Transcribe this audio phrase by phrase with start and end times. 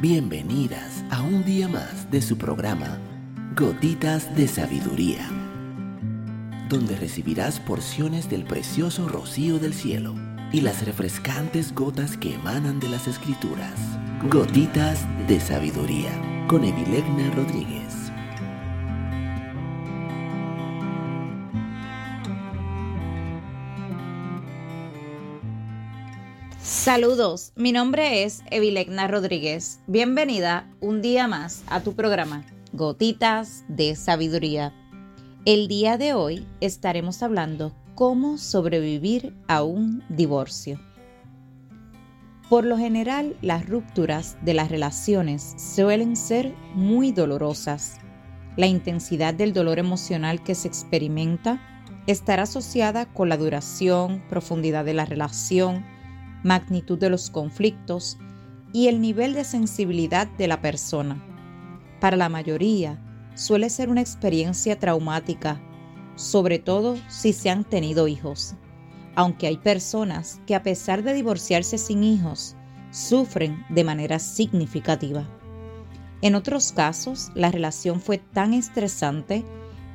[0.00, 2.96] Bienvenidas a un día más de su programa
[3.54, 5.28] Gotitas de Sabiduría,
[6.70, 10.14] donde recibirás porciones del precioso rocío del cielo
[10.52, 13.78] y las refrescantes gotas que emanan de las escrituras.
[14.30, 17.99] Gotitas de Sabiduría con Evilegna Rodríguez.
[26.80, 29.80] Saludos, mi nombre es Evilegna Rodríguez.
[29.86, 34.72] Bienvenida un día más a tu programa Gotitas de Sabiduría.
[35.44, 40.80] El día de hoy estaremos hablando cómo sobrevivir a un divorcio.
[42.48, 47.98] Por lo general, las rupturas de las relaciones suelen ser muy dolorosas.
[48.56, 51.60] La intensidad del dolor emocional que se experimenta
[52.06, 55.84] estará asociada con la duración, profundidad de la relación,
[56.42, 58.18] magnitud de los conflictos
[58.72, 61.22] y el nivel de sensibilidad de la persona.
[62.00, 62.98] Para la mayoría,
[63.34, 65.60] suele ser una experiencia traumática,
[66.14, 68.54] sobre todo si se han tenido hijos,
[69.14, 72.56] aunque hay personas que a pesar de divorciarse sin hijos,
[72.90, 75.28] sufren de manera significativa.
[76.22, 79.44] En otros casos, la relación fue tan estresante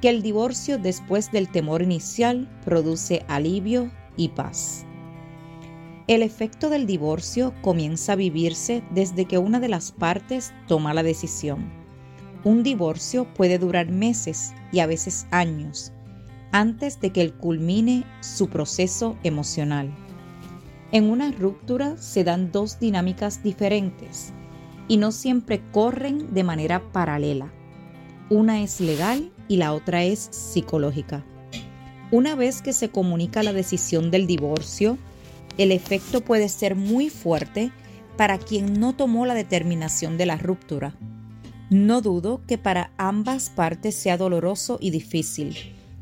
[0.00, 4.84] que el divorcio después del temor inicial produce alivio y paz.
[6.08, 11.02] El efecto del divorcio comienza a vivirse desde que una de las partes toma la
[11.02, 11.70] decisión.
[12.44, 15.92] Un divorcio puede durar meses y a veces años
[16.52, 19.90] antes de que él culmine su proceso emocional.
[20.92, 24.32] En una ruptura se dan dos dinámicas diferentes
[24.86, 27.50] y no siempre corren de manera paralela.
[28.28, 31.24] Una es legal y la otra es psicológica.
[32.10, 34.98] Una vez que se comunica la decisión del divorcio,
[35.58, 37.72] el efecto puede ser muy fuerte
[38.16, 40.94] para quien no tomó la determinación de la ruptura.
[41.70, 45.56] No dudo que para ambas partes sea doloroso y difícil,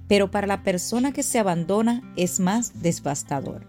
[0.08, 3.66] pero para la persona que se abandona es más devastador.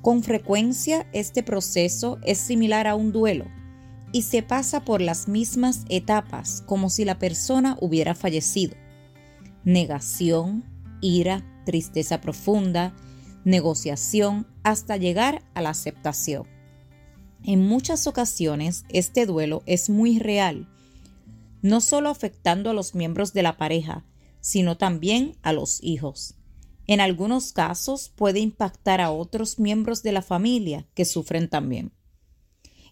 [0.00, 3.46] Con frecuencia este proceso es similar a un duelo
[4.12, 8.76] y se pasa por las mismas etapas como si la persona hubiera fallecido.
[9.64, 10.62] Negación,
[11.00, 12.94] ira, tristeza profunda,
[13.44, 16.46] negociación hasta llegar a la aceptación.
[17.44, 20.68] En muchas ocasiones este duelo es muy real,
[21.62, 24.04] no solo afectando a los miembros de la pareja,
[24.40, 26.36] sino también a los hijos.
[26.86, 31.92] En algunos casos puede impactar a otros miembros de la familia que sufren también.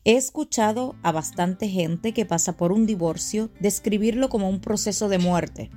[0.05, 5.19] He escuchado a bastante gente que pasa por un divorcio describirlo como un proceso de
[5.19, 5.71] muerte.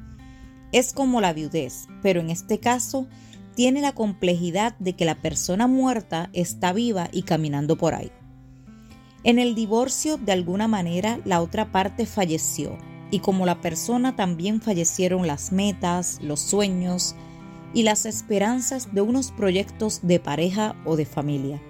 [0.71, 3.07] Es como la viudez, pero en este caso
[3.55, 8.11] tiene la complejidad de que la persona muerta está viva y caminando por ahí.
[9.23, 12.77] En el divorcio, de alguna manera, la otra parte falleció
[13.09, 17.15] y como la persona también fallecieron las metas, los sueños
[17.73, 21.61] y las esperanzas de unos proyectos de pareja o de familia.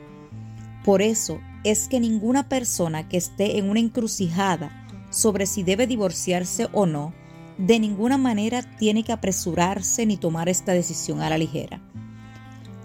[0.83, 6.67] Por eso es que ninguna persona que esté en una encrucijada sobre si debe divorciarse
[6.73, 7.13] o no
[7.57, 11.81] de ninguna manera tiene que apresurarse ni tomar esta decisión a la ligera,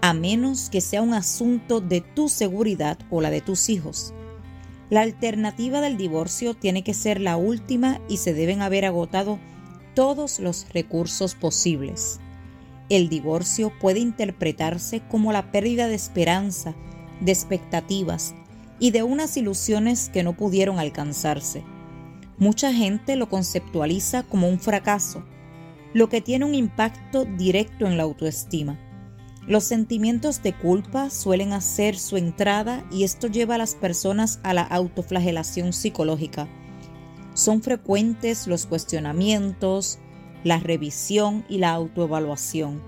[0.01, 4.13] a menos que sea un asunto de tu seguridad o la de tus hijos.
[4.89, 9.39] La alternativa del divorcio tiene que ser la última y se deben haber agotado
[9.93, 12.19] todos los recursos posibles.
[12.89, 16.75] El divorcio puede interpretarse como la pérdida de esperanza,
[17.21, 18.35] de expectativas
[18.79, 21.63] y de unas ilusiones que no pudieron alcanzarse.
[22.41, 25.23] Mucha gente lo conceptualiza como un fracaso,
[25.93, 28.79] lo que tiene un impacto directo en la autoestima.
[29.45, 34.55] Los sentimientos de culpa suelen hacer su entrada y esto lleva a las personas a
[34.55, 36.47] la autoflagelación psicológica.
[37.35, 39.99] Son frecuentes los cuestionamientos,
[40.43, 42.81] la revisión y la autoevaluación.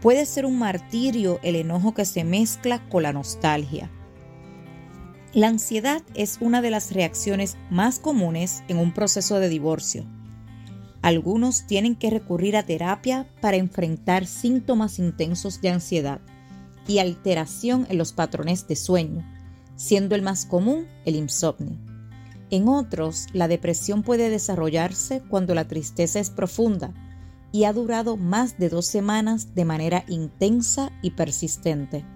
[0.00, 3.90] Puede ser un martirio el enojo que se mezcla con la nostalgia.
[5.36, 10.06] La ansiedad es una de las reacciones más comunes en un proceso de divorcio.
[11.02, 16.22] Algunos tienen que recurrir a terapia para enfrentar síntomas intensos de ansiedad
[16.88, 19.26] y alteración en los patrones de sueño,
[19.76, 21.76] siendo el más común el insomnio.
[22.48, 26.94] En otros, la depresión puede desarrollarse cuando la tristeza es profunda
[27.52, 32.06] y ha durado más de dos semanas de manera intensa y persistente.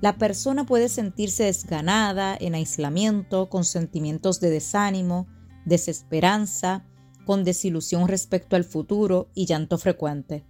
[0.00, 5.26] La persona puede sentirse desganada, en aislamiento, con sentimientos de desánimo,
[5.64, 6.84] desesperanza,
[7.26, 10.44] con desilusión respecto al futuro y llanto frecuente.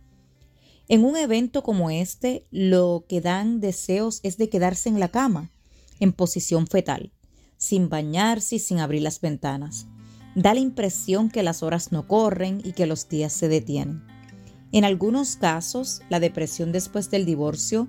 [0.86, 5.50] En un evento como este, lo que dan deseos es de quedarse en la cama,
[5.98, 7.12] en posición fetal,
[7.56, 9.86] sin bañarse y sin abrir las ventanas.
[10.34, 14.02] Da la impresión que las horas no corren y que los días se detienen.
[14.72, 17.88] En algunos casos, la depresión después del divorcio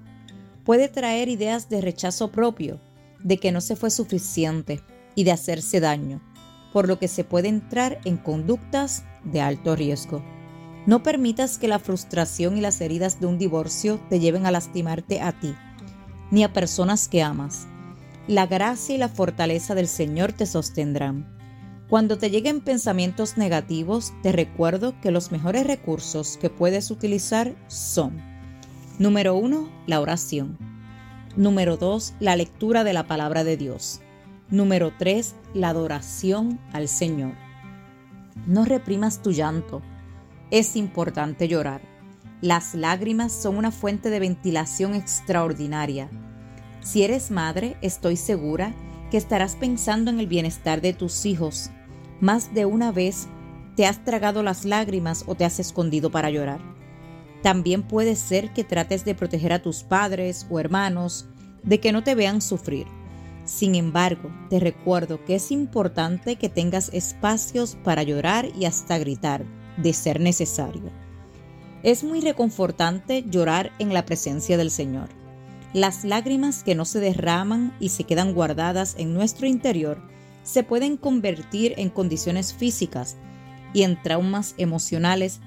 [0.70, 2.80] puede traer ideas de rechazo propio,
[3.24, 4.82] de que no se fue suficiente
[5.16, 6.22] y de hacerse daño,
[6.72, 10.24] por lo que se puede entrar en conductas de alto riesgo.
[10.86, 15.22] No permitas que la frustración y las heridas de un divorcio te lleven a lastimarte
[15.22, 15.56] a ti,
[16.30, 17.66] ni a personas que amas.
[18.28, 21.36] La gracia y la fortaleza del Señor te sostendrán.
[21.90, 28.29] Cuando te lleguen pensamientos negativos, te recuerdo que los mejores recursos que puedes utilizar son
[29.00, 29.70] Número 1.
[29.88, 30.58] La oración.
[31.36, 32.16] Número 2.
[32.20, 34.02] La lectura de la palabra de Dios.
[34.50, 35.36] Número 3.
[35.54, 37.34] La adoración al Señor.
[38.46, 39.82] No reprimas tu llanto.
[40.52, 41.82] Es importante llorar.
[42.42, 46.10] Las lágrimas son una fuente de ventilación extraordinaria.
[46.82, 48.76] Si eres madre, estoy segura
[49.10, 51.72] que estarás pensando en el bienestar de tus hijos
[52.20, 53.28] más de una vez
[53.76, 56.60] te has tragado las lágrimas o te has escondido para llorar.
[57.42, 61.28] También puede ser que trates de proteger a tus padres o hermanos
[61.64, 62.88] de que no te vean sufrir.
[63.46, 69.44] Sin embargo, te recuerdo que es importante que tengas espacios para llorar y hasta gritar,
[69.78, 70.92] de ser necesario.
[71.82, 75.10] Es muy reconfortante llorar en la presencia del Señor.
[75.74, 80.02] Las lágrimas que no se derraman y se quedan guardadas en nuestro interior
[80.44, 83.18] se pueden convertir en condiciones físicas
[83.74, 85.40] y en traumas emocionales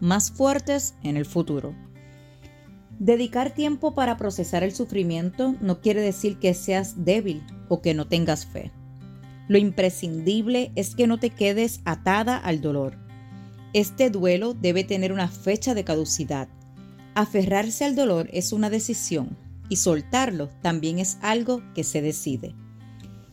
[0.00, 1.74] más fuertes en el futuro.
[2.98, 8.06] Dedicar tiempo para procesar el sufrimiento no quiere decir que seas débil o que no
[8.06, 8.72] tengas fe.
[9.48, 12.98] Lo imprescindible es que no te quedes atada al dolor.
[13.72, 16.48] Este duelo debe tener una fecha de caducidad.
[17.14, 19.36] Aferrarse al dolor es una decisión
[19.68, 22.54] y soltarlo también es algo que se decide.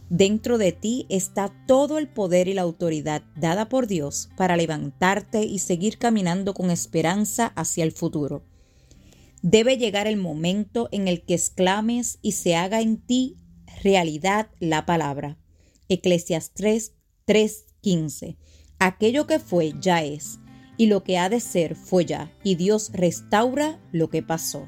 [0.10, 5.44] Dentro de ti está todo el poder y la autoridad dada por Dios para levantarte
[5.44, 8.44] y seguir caminando con esperanza hacia el futuro.
[9.42, 13.36] Debe llegar el momento en el que exclames y se haga en ti
[13.84, 15.38] realidad la palabra.
[15.90, 16.94] Eclesias 3,
[17.82, 18.38] 15.
[18.80, 20.40] Aquello que fue ya es,
[20.78, 24.68] y lo que ha de ser fue ya, y Dios restaura lo que pasó.